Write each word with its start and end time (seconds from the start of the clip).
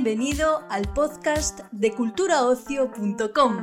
Bienvenido 0.00 0.62
al 0.70 0.82
podcast 0.94 1.62
de 1.72 1.90
culturaocio.com. 1.90 3.56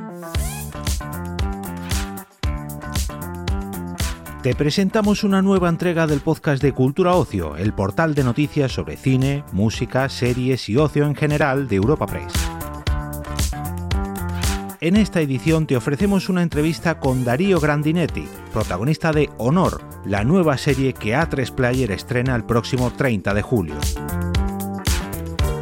Te 4.42 4.54
presentamos 4.54 5.24
una 5.24 5.40
nueva 5.40 5.70
entrega 5.70 6.06
del 6.06 6.20
podcast 6.20 6.62
de 6.62 6.72
Cultura 6.72 7.14
Ocio, 7.14 7.56
el 7.56 7.72
portal 7.72 8.14
de 8.14 8.22
noticias 8.22 8.70
sobre 8.70 8.98
cine, 8.98 9.44
música, 9.52 10.10
series 10.10 10.68
y 10.68 10.76
ocio 10.76 11.06
en 11.06 11.14
general 11.14 11.68
de 11.68 11.76
Europa 11.76 12.06
Press. 12.06 12.34
En 14.82 14.96
esta 14.96 15.22
edición 15.22 15.66
te 15.66 15.78
ofrecemos 15.78 16.28
una 16.28 16.42
entrevista 16.42 17.00
con 17.00 17.24
Darío 17.24 17.60
Grandinetti, 17.60 18.28
protagonista 18.52 19.10
de 19.10 19.30
Honor, 19.38 19.82
la 20.04 20.22
nueva 20.22 20.58
serie 20.58 20.92
que 20.92 21.16
A3 21.16 21.50
Player 21.54 21.90
estrena 21.92 22.36
el 22.36 22.44
próximo 22.44 22.92
30 22.92 23.32
de 23.32 23.40
julio. 23.40 23.76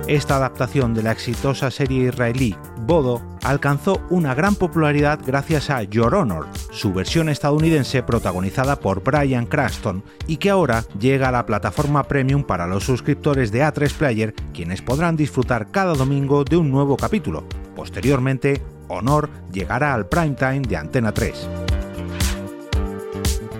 Esta 0.06 0.36
adaptación 0.36 0.92
de 0.92 1.02
la 1.02 1.12
exitosa 1.12 1.70
serie 1.70 2.08
israelí 2.08 2.54
Bodo 2.80 3.22
alcanzó 3.42 4.02
una 4.10 4.34
gran 4.34 4.54
popularidad 4.54 5.18
gracias 5.26 5.70
a 5.70 5.82
Your 5.82 6.14
Honor, 6.14 6.46
su 6.70 6.92
versión 6.92 7.30
estadounidense 7.30 8.02
protagonizada 8.02 8.78
por 8.78 9.02
Brian 9.02 9.46
Cranston 9.46 10.04
y 10.26 10.36
que 10.36 10.50
ahora 10.50 10.84
llega 11.00 11.28
a 11.28 11.32
la 11.32 11.46
plataforma 11.46 12.02
premium 12.04 12.44
para 12.44 12.66
los 12.66 12.84
suscriptores 12.84 13.50
de 13.50 13.64
A3 13.64 13.94
Player, 13.94 14.34
quienes 14.52 14.82
podrán 14.82 15.16
disfrutar 15.16 15.70
cada 15.70 15.94
domingo 15.94 16.44
de 16.44 16.58
un 16.58 16.70
nuevo 16.70 16.98
capítulo. 16.98 17.44
Posteriormente, 17.74 18.62
Honor 18.88 19.30
llegará 19.50 19.94
al 19.94 20.06
prime 20.06 20.34
time 20.34 20.60
de 20.60 20.76
Antena 20.76 21.12
3. 21.12 21.48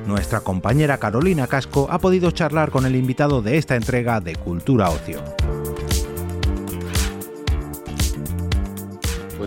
Nuestra 0.06 0.40
compañera 0.40 0.98
Carolina 0.98 1.46
Casco 1.46 1.88
ha 1.90 1.98
podido 1.98 2.30
charlar 2.30 2.70
con 2.70 2.84
el 2.84 2.94
invitado 2.94 3.40
de 3.40 3.56
esta 3.56 3.76
entrega 3.76 4.20
de 4.20 4.36
Cultura 4.36 4.90
Ocio. 4.90 5.22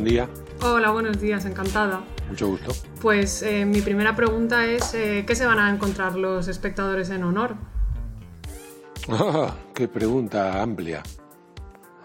Día. 0.07 0.29
Hola, 0.61 0.91
buenos 0.91 1.19
días, 1.19 1.45
encantada. 1.45 2.01
Mucho 2.29 2.47
gusto. 2.47 2.73
Pues 3.01 3.41
eh, 3.41 3.65
mi 3.65 3.81
primera 3.81 4.15
pregunta 4.15 4.65
es, 4.65 4.93
eh, 4.93 5.23
¿qué 5.27 5.35
se 5.35 5.45
van 5.45 5.59
a 5.59 5.69
encontrar 5.69 6.15
los 6.15 6.47
espectadores 6.47 7.09
en 7.09 7.23
honor? 7.23 7.55
Ah, 9.09 9.55
¡Qué 9.73 9.87
pregunta 9.87 10.61
amplia! 10.61 11.03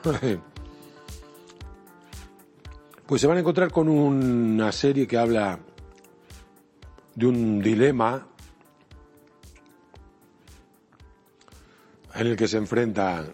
Pues 3.05 3.21
se 3.21 3.27
van 3.27 3.37
a 3.37 3.41
encontrar 3.41 3.71
con 3.71 3.91
una 3.91 4.73
serie 4.73 5.07
que 5.07 5.19
habla 5.19 5.59
de 7.15 7.27
un 7.27 7.61
dilema 7.61 8.27
en 12.15 12.27
el 12.27 12.37
que 12.37 12.49
se 12.49 12.57
enfrenta 12.57 13.27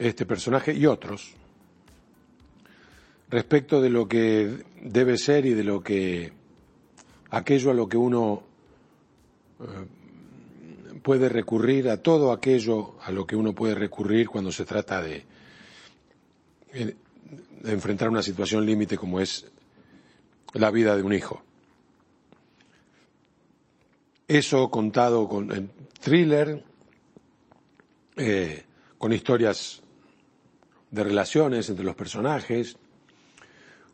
este 0.00 0.26
personaje 0.26 0.72
y 0.72 0.86
otros 0.86 1.35
respecto 3.28 3.80
de 3.80 3.90
lo 3.90 4.08
que 4.08 4.64
debe 4.82 5.18
ser 5.18 5.46
y 5.46 5.54
de 5.54 5.64
lo 5.64 5.82
que 5.82 6.32
aquello 7.30 7.70
a 7.70 7.74
lo 7.74 7.88
que 7.88 7.96
uno 7.96 8.42
eh, 9.60 10.98
puede 11.02 11.28
recurrir, 11.28 11.88
a 11.88 12.02
todo 12.02 12.32
aquello 12.32 12.96
a 13.02 13.10
lo 13.10 13.26
que 13.26 13.36
uno 13.36 13.54
puede 13.54 13.74
recurrir 13.74 14.28
cuando 14.28 14.52
se 14.52 14.64
trata 14.64 15.02
de, 15.02 15.24
eh, 16.72 16.96
enfrentar 17.64 18.08
una 18.08 18.22
situación 18.22 18.64
límite 18.64 18.96
como 18.96 19.20
es 19.20 19.46
la 20.54 20.70
vida 20.70 20.96
de 20.96 21.02
un 21.02 21.12
hijo. 21.12 21.42
Eso 24.28 24.70
contado 24.70 25.28
con 25.28 25.52
en 25.52 25.70
thriller, 26.00 26.64
eh, 28.16 28.64
con 28.98 29.12
historias 29.12 29.82
de 30.90 31.04
relaciones 31.04 31.68
entre 31.68 31.84
los 31.84 31.94
personajes, 31.94 32.76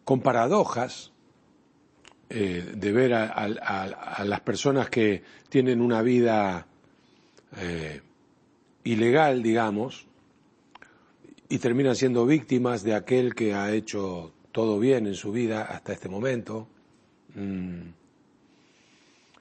con 0.05 0.21
paradojas 0.21 1.13
eh, 2.35 2.73
de 2.75 2.93
ver 2.93 3.13
a, 3.13 4.25
las 4.25 4.41
personas 4.41 4.89
que 4.89 5.23
tienen 5.49 5.81
una 5.81 6.01
vida 6.01 6.67
eh, 7.59 8.01
ilegal, 8.85 9.43
digamos, 9.43 10.07
y 11.49 11.59
terminan 11.59 11.95
siendo 11.95 12.25
víctimas 12.25 12.83
de 12.85 12.95
aquel 12.95 13.35
que 13.35 13.53
ha 13.53 13.71
hecho 13.73 14.33
todo 14.51 14.79
bien 14.79 15.07
en 15.07 15.15
su 15.15 15.31
vida 15.31 15.63
hasta 15.63 15.93
este 15.93 16.09
momento. 16.09 16.69
Mm. 17.35 17.91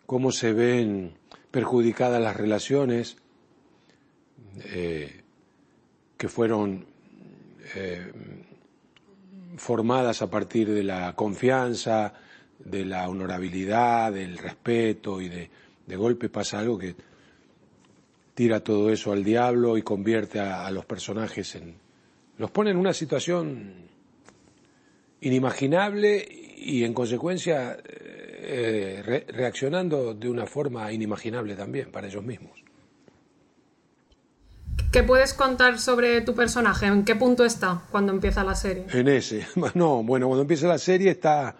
Cómo 0.05 0.33
se 0.33 0.51
ven 0.51 1.13
perjudicadas 1.49 2.21
las 2.21 2.35
relaciones 2.35 3.15
eh, 4.65 5.21
que 6.17 6.27
fueron 6.27 6.85
formadas 9.61 10.23
a 10.23 10.29
partir 10.29 10.67
de 10.71 10.83
la 10.83 11.13
confianza, 11.13 12.13
de 12.57 12.83
la 12.83 13.07
honorabilidad, 13.07 14.11
del 14.11 14.39
respeto 14.39 15.21
y 15.21 15.29
de, 15.29 15.49
golpe 15.95 16.29
pasa 16.29 16.57
algo 16.57 16.79
que 16.79 16.95
tira 18.33 18.61
todo 18.61 18.89
eso 18.89 19.11
al 19.11 19.23
diablo 19.23 19.77
y 19.77 19.83
convierte 19.83 20.39
a, 20.39 20.71
los 20.71 20.85
personajes 20.85 21.53
en... 21.55 21.75
los 22.37 22.49
pone 22.49 22.71
en 22.71 22.77
una 22.77 22.93
situación 22.93 23.73
inimaginable 25.19 26.27
y 26.57 26.83
en 26.83 26.93
consecuencia 26.93 27.77
eh, 27.85 29.25
reaccionando 29.27 30.15
de 30.15 30.29
una 30.29 30.47
forma 30.47 30.91
inimaginable 30.91 31.55
también 31.55 31.91
para 31.91 32.07
ellos 32.07 32.23
mismos. 32.23 32.70
¿Qué 34.91 35.03
puedes 35.03 35.33
contar 35.33 35.79
sobre 35.79 36.19
tu 36.19 36.35
personaje? 36.35 36.85
¿En 36.85 37.05
qué 37.05 37.15
punto 37.15 37.45
está 37.45 37.81
cuando 37.91 38.11
empieza 38.11 38.43
la 38.43 38.55
serie? 38.55 38.87
En 38.91 39.07
ese. 39.07 39.47
No, 39.73 40.03
bueno, 40.03 40.27
cuando 40.27 40.41
empieza 40.41 40.67
la 40.67 40.77
serie 40.77 41.11
está 41.11 41.55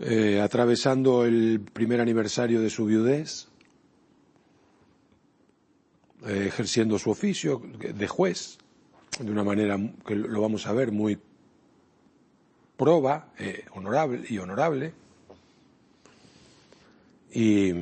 eh, 0.00 0.40
atravesando 0.42 1.24
el 1.24 1.60
primer 1.72 2.00
aniversario 2.00 2.60
de 2.60 2.70
su 2.70 2.86
viudez, 2.86 3.46
eh, 6.26 6.46
ejerciendo 6.48 6.98
su 6.98 7.08
oficio 7.08 7.62
de 7.78 8.08
juez, 8.08 8.58
de 9.20 9.30
una 9.30 9.44
manera 9.44 9.78
que 10.04 10.16
lo 10.16 10.40
vamos 10.40 10.66
a 10.66 10.72
ver 10.72 10.90
muy 10.90 11.20
proba, 12.76 13.28
eh, 13.38 13.64
honorable 13.74 14.24
y 14.28 14.38
honorable. 14.38 14.92
Y 17.32 17.72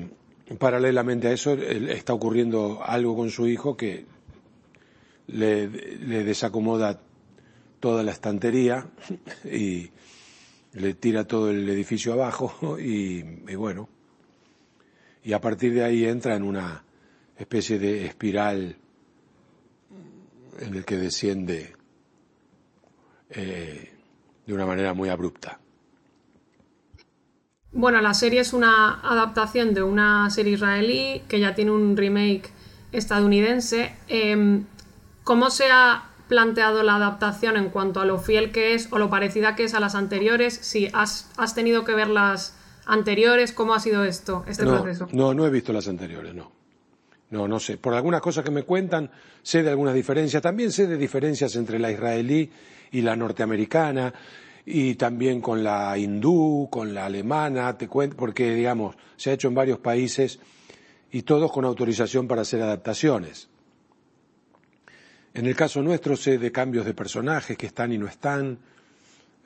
paralelamente 0.56 1.28
a 1.28 1.32
eso 1.32 1.53
está 1.54 2.14
ocurriendo 2.14 2.81
algo 2.82 3.16
con 3.16 3.31
su 3.31 3.47
hijo 3.47 3.76
que 3.76 4.06
le, 5.26 5.69
desacomoda 5.69 7.00
toda 7.81 8.03
la 8.03 8.12
estantería 8.12 8.86
y 9.44 9.91
le 10.72 10.94
tira 10.94 11.25
todo 11.26 11.50
el 11.50 11.69
edificio 11.69 12.14
abajo 12.14 12.78
y, 12.78 13.22
bueno, 13.54 13.88
y 15.22 15.32
a 15.32 15.41
partir 15.41 15.75
de 15.75 15.84
ahí 15.84 16.04
entra 16.04 16.34
en 16.36 16.42
una 16.44 16.82
especie 17.36 17.78
de 17.78 18.06
espiral 18.06 18.76
en 20.60 20.75
el 20.75 20.84
que 20.84 20.97
desciende 20.97 21.75
eh, 23.30 23.91
de 24.47 24.54
una 24.54 24.66
manera 24.66 24.94
muy 24.94 25.09
abrupta. 25.09 25.60
Bueno, 27.73 28.01
la 28.01 28.15
serie 28.15 28.41
es 28.41 28.53
una 28.53 29.01
adaptación 29.03 29.75
de 29.75 29.83
una 29.83 30.31
serie 30.31 30.55
israelí 30.55 31.23
que 31.29 31.39
ya 31.39 31.55
tiene 31.55 31.71
un 31.71 31.97
remake 31.97 32.51
estadounidense. 32.93 33.93
Em, 34.09 34.65
¿Cómo 35.23 35.51
se 35.51 35.71
ha 35.71 36.05
planteado 36.28 36.83
la 36.83 36.97
adaptación 36.97 37.57
en 37.59 37.69
cuanto 37.69 38.01
a 38.01 38.07
lo 38.07 38.19
fiel 38.19 38.51
que 38.51 38.75
es 38.75 38.91
o 38.91 38.99
lo 38.99 39.11
parecida 39.11 39.55
que 39.55 39.65
es 39.65 39.75
a 39.75 39.81
las 39.81 39.95
anteriores? 39.95 40.55
Si 40.55 40.89
has, 40.95 41.28
tenido 41.55 41.84
que 41.84 41.95
ver 41.95 42.09
las 42.09 42.57
anteriores, 42.87 43.53
¿cómo 43.53 43.75
ha 43.75 43.81
sido 43.81 44.05
esto, 44.05 44.45
este 44.49 44.65
proceso? 44.65 45.07
No, 45.12 45.34
no 45.34 45.47
he 45.47 45.51
visto 45.51 45.73
las 45.73 45.89
anteriores, 45.89 46.34
no. 46.34 46.51
No, 47.31 47.47
no 47.47 47.60
sé. 47.60 47.77
Por 47.77 47.92
algunas 47.92 48.22
cosas 48.22 48.42
que 48.42 48.51
me 48.51 48.63
cuentan, 48.63 49.10
sé 49.42 49.63
de 49.63 49.69
algunas 49.69 49.95
diferencias. 49.95 50.42
También 50.42 50.72
sé 50.72 50.87
de 50.87 50.97
diferencias 50.97 51.54
entre 51.57 51.78
la 51.78 51.92
israelí 51.92 52.51
y 52.91 53.03
la 53.03 53.15
norteamericana 53.15 54.15
y 54.70 54.97
también 54.97 55.41
con 55.41 55.65
la 55.65 55.97
hindú, 55.97 56.68
con 56.70 56.92
la 56.92 57.06
alemana, 57.06 57.76
te 57.78 57.88
cuento, 57.88 58.16
porque 58.16 58.54
digamos, 58.54 58.97
se 59.16 59.30
ha 59.30 59.32
hecho 59.32 59.48
en 59.48 59.54
varios 59.54 59.78
países 59.78 60.38
y 61.10 61.22
todos 61.22 61.50
con 61.50 61.65
autorización 61.65 62.28
para 62.28 62.42
hacer 62.42 62.60
adaptaciones. 62.60 63.48
En 65.32 65.47
el 65.47 65.56
caso 65.56 65.82
nuestro 65.82 66.16
sé 66.16 66.36
de 66.36 66.53
cambios 66.53 66.84
de 66.84 66.92
personajes 66.92 67.56
que 67.56 67.66
están 67.66 67.92
y 67.92 67.98
no 67.98 68.06
están, 68.06 68.59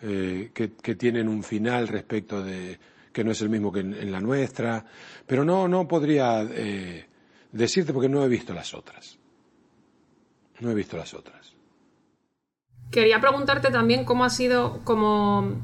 eh, 0.03 0.51
que, 0.53 0.95
tienen 0.97 1.29
un 1.29 1.45
final 1.45 1.87
respecto 1.87 2.43
de 2.43 2.79
que 3.13 3.23
no 3.23 3.31
es 3.31 3.41
el 3.43 3.49
mismo 3.49 3.71
que 3.71 3.81
en, 3.81 4.11
la 4.11 4.21
nuestra, 4.21 4.85
pero 5.27 5.45
no, 5.45 5.69
no 5.69 5.87
podría 5.87 6.43
eh, 6.51 7.07
decirte 7.53 7.93
porque 7.93 8.09
no 8.09 8.25
he 8.25 8.29
visto 8.29 8.53
las 8.53 8.75
otras. 8.75 9.19
No 10.59 10.71
he 10.71 10.75
visto 10.75 10.97
las 10.97 11.15
otras. 11.15 11.55
Quería 12.93 13.21
preguntarte 13.21 13.71
también 13.71 14.05
cómo 14.05 14.25
ha 14.25 14.31
sido, 14.31 14.81
cómo, 14.85 15.55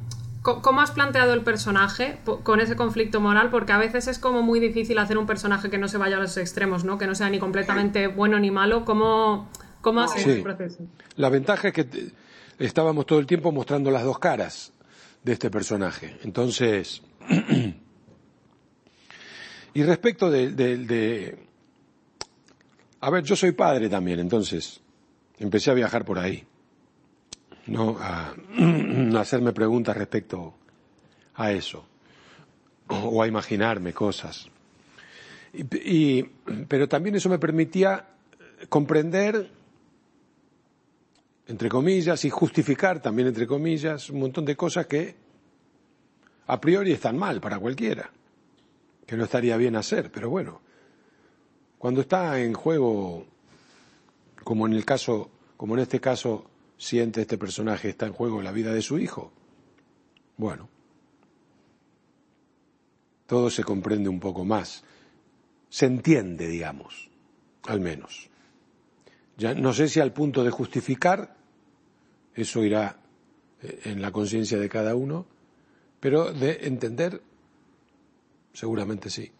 cómo 0.42 0.80
has 0.80 0.90
planteado 0.90 1.34
el 1.34 1.42
personaje 1.42 2.18
con 2.42 2.58
ese 2.58 2.74
conflicto 2.74 3.20
moral, 3.20 3.50
porque 3.50 3.72
a 3.72 3.78
veces 3.78 4.08
es 4.08 4.18
como 4.18 4.42
muy 4.42 4.60
difícil 4.60 4.98
hacer 4.98 5.18
un 5.18 5.26
personaje 5.26 5.68
que 5.68 5.76
no 5.76 5.88
se 5.88 5.98
vaya 5.98 6.16
a 6.16 6.20
los 6.20 6.38
extremos, 6.38 6.84
¿no? 6.84 6.96
Que 6.96 7.06
no 7.06 7.14
sea 7.14 7.28
ni 7.28 7.38
completamente 7.38 8.06
bueno 8.06 8.40
ni 8.40 8.50
malo. 8.50 8.86
¿Cómo, 8.86 9.50
¿Cómo 9.82 10.00
ha 10.00 10.08
sido 10.08 10.32
el 10.32 10.42
proceso? 10.42 10.78
La 11.16 11.28
ventaja 11.28 11.68
es 11.68 11.74
que 11.74 12.12
estábamos 12.58 13.04
todo 13.04 13.18
el 13.18 13.26
tiempo 13.26 13.52
mostrando 13.52 13.90
las 13.90 14.04
dos 14.04 14.18
caras 14.18 14.72
de 15.22 15.32
este 15.32 15.50
personaje. 15.50 16.16
Entonces, 16.24 17.02
y 19.74 19.82
respecto 19.82 20.30
de, 20.30 21.38
A 23.00 23.10
ver, 23.10 23.24
yo 23.24 23.36
soy 23.36 23.52
padre 23.52 23.90
también, 23.90 24.18
entonces 24.18 24.80
empecé 25.38 25.70
a 25.70 25.74
viajar 25.74 26.06
por 26.06 26.18
ahí, 26.18 26.46
¿no? 27.68 27.96
A, 28.00 28.34
hacerme 29.18 29.52
preguntas 29.52 29.96
respecto 29.96 30.54
a 31.34 31.52
eso, 31.52 31.84
o, 32.88 33.22
a 33.22 33.26
imaginarme 33.26 33.92
cosas. 33.92 34.48
y, 35.52 36.22
pero 36.68 36.88
también 36.88 37.14
eso 37.14 37.28
me 37.28 37.38
permitía 37.38 38.04
comprender 38.68 39.50
entre 41.48 41.70
comillas, 41.70 42.24
y 42.26 42.30
justificar 42.30 43.00
también, 43.00 43.28
entre 43.28 43.46
comillas, 43.46 44.10
un 44.10 44.20
montón 44.20 44.44
de 44.44 44.54
cosas 44.54 44.86
que 44.86 45.16
a 46.46 46.60
priori 46.60 46.92
están 46.92 47.16
mal 47.16 47.40
para 47.40 47.58
cualquiera, 47.58 48.10
que 49.06 49.16
no 49.16 49.24
estaría 49.24 49.56
bien 49.56 49.74
hacer, 49.74 50.12
pero 50.12 50.28
bueno, 50.28 50.60
cuando 51.78 52.02
está 52.02 52.38
en 52.38 52.52
juego, 52.52 53.24
como 54.44 54.66
en 54.66 54.74
el 54.74 54.84
caso, 54.84 55.30
como 55.56 55.74
en 55.74 55.80
este 55.80 56.00
caso 56.00 56.44
siente 56.78 57.22
este 57.22 57.36
personaje, 57.36 57.90
está 57.90 58.06
en 58.06 58.12
juego 58.12 58.40
la 58.40 58.52
vida 58.52 58.72
de 58.72 58.82
su 58.82 58.98
hijo, 58.98 59.32
bueno, 60.36 60.68
todo 63.26 63.50
se 63.50 63.64
comprende 63.64 64.08
un 64.08 64.20
poco 64.20 64.44
más, 64.44 64.84
se 65.68 65.86
entiende, 65.86 66.48
digamos, 66.48 67.10
al 67.64 67.80
menos. 67.80 68.30
Ya 69.36 69.54
no 69.54 69.72
sé 69.72 69.88
si 69.88 70.00
al 70.00 70.12
punto 70.12 70.42
de 70.42 70.50
justificar, 70.50 71.36
eso 72.34 72.64
irá 72.64 73.00
eh, 73.62 73.80
en 73.84 74.00
la 74.00 74.12
conciencia 74.12 74.58
de 74.58 74.68
cada 74.68 74.94
uno, 74.94 75.26
pero 76.00 76.32
de 76.32 76.60
entender, 76.62 77.20
seguramente 78.52 79.10
sí. 79.10 79.32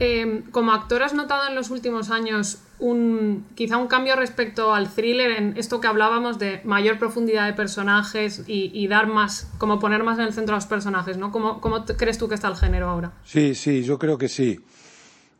Em, 0.00 0.42
como 0.50 0.72
actor 0.72 1.02
has 1.02 1.12
notado 1.12 1.48
en 1.48 1.54
los 1.54 1.70
últimos 1.70 2.10
años 2.10 2.58
un, 2.78 3.44
quizá 3.56 3.78
un 3.78 3.88
cambio 3.88 4.14
respecto 4.14 4.72
al 4.72 4.88
thriller 4.88 5.32
en 5.32 5.56
esto 5.56 5.80
que 5.80 5.88
hablábamos 5.88 6.38
de 6.38 6.60
mayor 6.64 6.98
profundidad 7.00 7.46
de 7.46 7.52
personajes 7.52 8.44
y, 8.46 8.86
dar 8.86 9.08
más, 9.08 9.50
como 9.58 9.80
poner 9.80 10.04
más 10.04 10.18
en 10.18 10.26
el 10.26 10.32
centro 10.32 10.54
a 10.54 10.58
los 10.58 10.66
personajes, 10.66 11.18
¿no? 11.18 11.32
¿Cómo, 11.32 11.60
crees 11.96 12.18
tú 12.18 12.28
que 12.28 12.36
está 12.36 12.46
el 12.46 12.56
género 12.56 12.88
ahora? 12.88 13.12
Sí, 13.24 13.56
sí, 13.56 13.82
yo 13.82 13.98
creo 13.98 14.16
que 14.16 14.28
sí. 14.28 14.60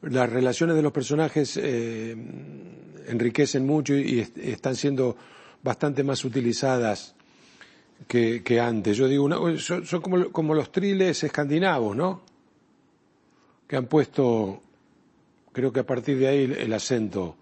Las 0.02 0.30
relaciones 0.30 0.74
de 0.74 0.82
los 0.82 0.92
personajes 0.92 1.56
eh, 1.56 2.16
enriquecen 3.06 3.64
mucho 3.64 3.94
y 3.94 4.26
están 4.36 4.74
siendo 4.74 5.16
bastante 5.62 6.02
más 6.02 6.24
utilizadas 6.24 7.14
que, 8.06 8.60
antes. 8.60 8.96
Yo 8.96 9.08
digo, 9.08 9.28
son, 9.58 9.84
como, 10.32 10.54
los 10.54 10.70
triles 10.70 11.24
escandinavos, 11.24 11.96
¿no? 11.96 12.22
Que 13.68 13.76
han 13.76 13.86
puesto, 13.86 14.60
creo 15.52 15.72
que 15.72 15.80
a 15.80 15.86
partir 15.86 16.18
de 16.18 16.26
ahí, 16.26 16.56
el 16.58 16.72
acento 16.72 17.36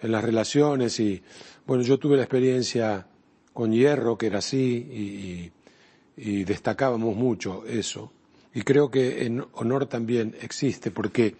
en 0.00 0.12
las 0.12 0.22
relaciones 0.22 1.00
y, 1.00 1.22
bueno, 1.66 1.82
yo 1.82 1.98
tuve 1.98 2.16
la 2.16 2.22
experiencia 2.22 3.06
con 3.52 3.72
Hierro, 3.72 4.16
que 4.16 4.26
era 4.26 4.38
así, 4.38 5.50
y, 6.16 6.44
destacábamos 6.44 7.16
mucho 7.16 7.64
eso. 7.66 8.12
Y 8.54 8.62
creo 8.62 8.90
que 8.90 9.24
en 9.24 9.44
Honor 9.54 9.86
también 9.86 10.36
existe, 10.40 10.90
porque 10.90 11.34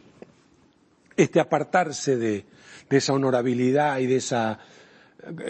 este 1.16 1.38
apartarse 1.38 2.16
de 2.16 2.46
esa 2.88 3.12
honorabilidad 3.12 3.98
y 3.98 4.06
de 4.06 4.16
esa 4.16 4.58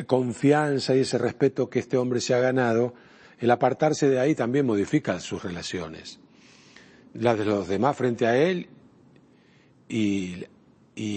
confianza 0.07 0.95
y 0.95 1.01
ese 1.01 1.19
respeto 1.19 1.71
que 1.71 1.79
este 1.79 1.97
hombre 1.97 2.21
se 2.21 2.35
ha 2.35 2.41
ganado, 2.41 2.95
el 3.39 3.51
apartarse 3.51 4.09
de 4.09 4.21
ahí 4.21 4.35
también 4.35 4.67
modifica 4.67 5.19
sus 5.21 5.43
relaciones. 5.43 6.19
Las 7.15 7.39
de 7.39 7.45
los 7.45 7.69
demás 7.69 7.97
frente 7.97 8.27
a 8.27 8.37
él 8.37 8.69
y, 9.89 10.47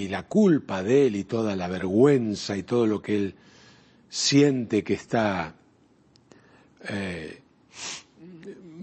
la 0.09 0.23
culpa 0.23 0.83
de 0.83 1.07
él 1.07 1.15
y 1.15 1.23
toda 1.25 1.55
la 1.55 1.67
vergüenza 1.67 2.55
y 2.55 2.63
todo 2.63 2.85
lo 2.85 3.01
que 3.01 3.15
él 3.15 3.35
siente 4.09 4.83
que 4.83 4.93
está 4.93 5.55
eh, 6.87 7.41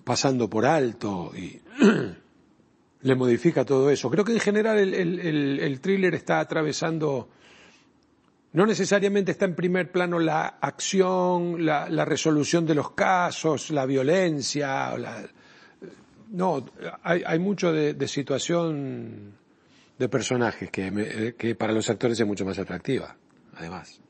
pasando 0.04 0.48
por 0.48 0.66
alto 0.66 1.32
y 1.36 1.60
le 3.02 3.14
modifica 3.14 3.64
todo 3.64 3.90
eso. 3.90 4.10
Creo 4.10 4.24
que 4.24 4.32
en 4.32 4.40
general 4.40 4.78
el, 4.78 4.94
el, 4.94 5.60
el 5.60 5.80
thriller 5.80 6.14
está 6.14 6.40
atravesando 6.40 7.28
no 8.52 8.66
necesariamente 8.66 9.32
está 9.32 9.46
en 9.46 9.54
primer 9.54 9.90
plano 9.90 10.18
la 10.18 10.58
acción, 10.60 11.64
la, 11.64 12.04
resolución 12.04 12.66
de 12.66 12.74
los 12.74 12.90
casos, 12.90 13.70
la 13.70 13.86
violencia. 13.86 14.94
No, 16.32 16.64
hay, 17.02 17.38
mucho 17.38 17.72
de, 17.72 18.08
situación 18.08 19.34
de 19.98 20.08
personajes 20.08 20.70
que, 20.70 21.54
para 21.58 21.72
los 21.72 21.88
actores 21.90 22.18
es 22.18 22.26
mucho 22.26 22.44
más 22.44 22.58
atractiva, 22.58 23.14
además. 23.54 24.00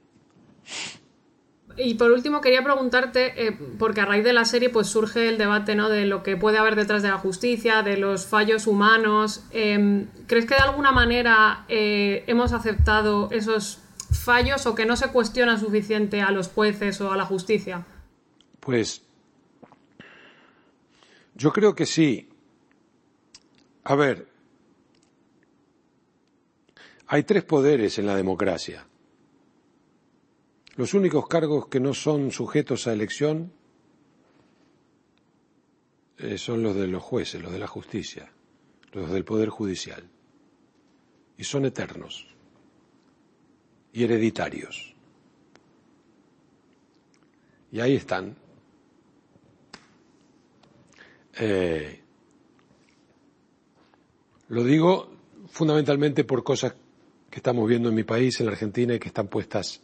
Y 1.77 1.95
por 1.95 2.13
último 2.13 2.41
quería 2.41 2.63
preguntarte, 2.63 3.47
eh, 3.47 3.59
porque 3.79 4.03
a 4.03 4.05
raíz 4.05 4.25
de 4.25 4.33
la 4.33 4.45
serie 4.45 4.69
pues 4.69 4.87
surge 4.87 5.29
el 5.29 5.39
debate 5.39 5.75
¿no? 5.75 5.89
de 5.89 6.05
lo 6.05 6.23
que 6.23 6.37
puede 6.37 6.59
haber 6.59 6.77
detrás 6.77 7.03
de 7.03 7.09
la 7.09 7.19
justicia, 7.19 7.83
de 7.83 7.97
los 7.97 8.27
fallos 8.27 8.67
humanos. 8.67 9.45
Em, 9.51 10.07
¿Crees 10.27 10.47
que 10.47 10.55
de 10.55 10.61
alguna 10.61 10.93
manera 10.93 11.65
eh, 11.69 12.25
hemos 12.27 12.53
aceptado 12.53 13.31
esos 13.33 13.81
fallos 14.13 14.67
o 14.67 14.75
que 14.75 14.85
no 14.85 14.97
se 14.97 15.09
cuestiona 15.09 15.59
suficiente 15.59 16.21
a 16.21 16.31
los 16.31 16.49
jueces 16.49 17.01
o 17.01 17.11
a 17.11 17.17
la 17.17 17.25
justicia? 17.25 17.87
Pues 18.61 19.02
yo 21.43 21.53
creo 21.53 21.75
que 21.75 21.87
sí. 21.87 22.29
A 23.83 23.97
ver, 23.97 24.29
hay 27.09 27.25
tres 27.25 27.43
poderes 27.43 27.99
en 27.99 28.07
la 28.07 28.15
democracia. 28.15 28.87
Los 30.77 30.95
únicos 30.95 31.27
cargos 31.27 31.67
que 31.67 31.81
no 31.81 31.95
son 31.95 32.31
sujetos 32.31 32.87
a 32.87 32.93
elección 32.93 33.53
eh, 36.19 36.39
son 36.39 36.63
los 36.63 36.77
de 36.77 36.87
los 36.87 37.03
jueces, 37.03 37.43
los 37.43 37.51
de 37.51 37.59
la 37.59 37.67
justicia, 37.67 38.31
los 38.93 39.11
del 39.11 39.25
Poder 39.25 39.49
Judicial. 39.49 40.09
Y 41.37 41.43
son 41.43 41.65
eternos 41.65 42.29
y 43.93 44.05
hereditarios. 44.05 44.95
Y 47.73 47.81
ahí 47.81 47.97
están. 47.97 48.37
Eh, 51.39 52.01
lo 54.49 54.65
digo 54.65 55.11
fundamentalmente 55.49 56.25
por 56.25 56.45
cosas 56.45 56.75
que 57.31 57.39
estamos 57.39 57.69
viendo 57.69 57.89
en 57.89 57.95
mi 57.95 58.05
país, 58.05 58.39
en 58.41 58.47
la 58.47 58.53
Argentina, 58.53 58.95
y 58.95 58.99
que 58.99 59.09
están 59.09 59.29
puestas 59.29 59.81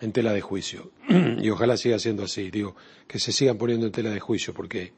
en 0.00 0.12
tela 0.12 0.32
de 0.32 0.40
juicio. 0.40 0.90
y 1.08 1.50
ojalá 1.50 1.76
siga 1.76 1.98
siendo 1.98 2.24
así. 2.24 2.50
Digo, 2.50 2.74
que 3.06 3.18
se 3.18 3.32
sigan 3.32 3.56
poniendo 3.56 3.86
en 3.86 3.92
tela 3.92 4.10
de 4.10 4.20
juicio, 4.20 4.52
porque 4.52 4.92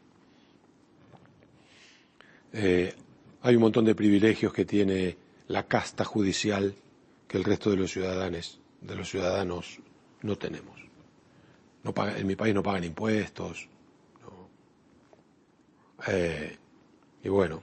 eh, 2.52 2.94
hay 3.42 3.54
un 3.54 3.62
montón 3.62 3.84
de 3.84 3.94
privilegios 3.94 4.52
que 4.52 4.64
tiene 4.64 5.16
la 5.48 5.66
casta 5.66 6.04
judicial 6.04 6.74
que 7.26 7.38
el 7.38 7.44
resto 7.44 7.70
de 7.70 7.76
los 7.76 7.92
ciudadanos, 7.92 8.60
de 8.80 8.96
los 8.96 9.08
ciudadanos 9.08 9.78
no 10.22 10.36
tenemos. 10.36 10.80
No 11.82 11.94
en 12.06 12.26
mi 12.26 12.36
país 12.36 12.54
no 12.54 12.62
pagan 12.62 12.84
impuestos. 12.84 13.68
Eh, 16.06 16.56
y 17.22 17.28
bueno. 17.28 17.62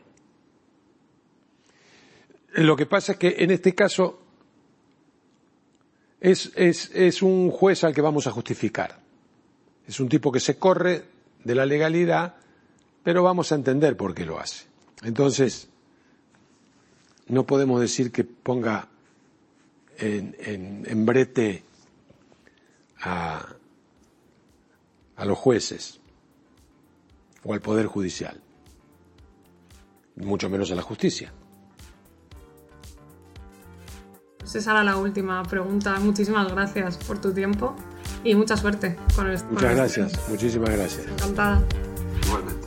Lo 2.54 2.76
que 2.76 2.86
pasa 2.86 3.14
es 3.14 3.18
que 3.18 3.36
en 3.40 3.52
este 3.52 3.76
caso 3.76 4.20
es, 6.20 6.52
es, 6.56 6.92
es 6.94 7.22
un 7.22 7.52
juez 7.52 7.84
al 7.84 7.94
que 7.94 8.02
vamos 8.02 8.28
a 8.28 8.32
justificar. 8.32 9.00
Es 9.88 10.00
un 10.00 10.10
tipo 10.10 10.32
que 10.32 10.40
se 10.40 10.58
corre 10.58 11.06
de 11.44 11.56
la 11.56 11.66
legalidad, 11.66 12.36
pero 13.04 13.24
vamos 13.24 13.52
a 13.52 13.56
entender 13.56 13.96
por 13.96 14.14
qué 14.14 14.26
lo 14.26 14.40
hace. 14.40 14.66
Entonces, 15.04 15.70
no 17.28 17.46
podemos 17.46 17.80
decir 17.80 18.12
que 18.12 18.24
ponga 18.24 18.88
en, 19.98 21.06
brete 21.06 21.64
a, 23.02 23.46
a 25.16 25.26
los 25.26 25.38
jueces 25.38 26.00
o 27.48 27.54
al 27.54 27.62
Poder 27.62 27.86
Judicial, 27.86 28.42
mucho 30.18 30.50
menos 30.50 30.70
a 30.72 30.76
la 30.76 30.82
justicia. 30.82 31.32
Pues 34.38 34.56
esa 34.56 34.72
era 34.72 34.84
la 34.84 34.98
última 34.98 35.42
pregunta. 35.44 35.98
Muchísimas 36.00 36.52
gracias 36.52 36.98
por 36.98 37.20
tu 37.20 37.34
tiempo 37.34 37.76
y 38.24 38.36
mucha 38.36 38.58
suerte 38.58 38.98
con 39.16 39.28
el 39.28 39.42
Muchas 39.46 39.76
gracias, 39.76 40.30
muchísimas 40.30 40.70
gracias. 40.72 41.08
Encantada. 41.08 41.64
Igualmente. 42.26 42.67